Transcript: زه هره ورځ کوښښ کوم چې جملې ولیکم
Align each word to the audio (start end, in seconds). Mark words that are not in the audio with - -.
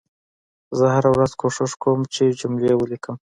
زه 0.77 0.85
هره 0.95 1.09
ورځ 1.15 1.31
کوښښ 1.39 1.71
کوم 1.83 1.99
چې 2.13 2.23
جملې 2.39 2.73
ولیکم 2.77 3.15